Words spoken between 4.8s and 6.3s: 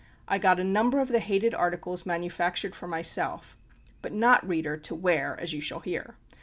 wear, as you shall hear.